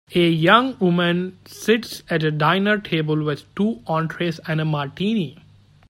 A 0.15 0.27
young 0.29 0.79
woman 0.79 1.37
sits 1.45 2.01
at 2.09 2.23
a 2.23 2.31
dinner 2.31 2.79
table 2.79 3.23
with 3.23 3.43
two 3.53 3.81
entrees 3.85 4.39
and 4.47 4.59
a 4.59 4.65
martini 4.65 5.37